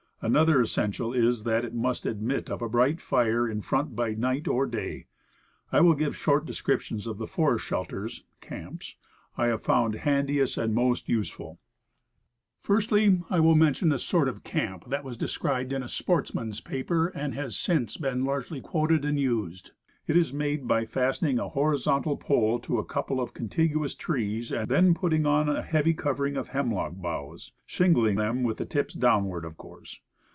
[0.23, 4.67] Another essential is, that it must admit of a bright fire in front benight or
[4.67, 5.07] day.
[5.71, 8.93] I will give short descriptions of the forest shelters (camps)
[9.35, 11.59] I have found handiest and most useful:
[12.59, 17.07] Firstly, I will mention a sort of camp that was described in a sportsman's paper,
[17.07, 19.71] and has since been largely quoted and used.
[20.05, 24.69] It is made by fastening a horizontal pole to a couple of contiguous trees, and
[24.69, 29.45] then putting on a heavy covering of hemlock boughs, shingling them with the tips downward,
[29.45, 29.99] of course.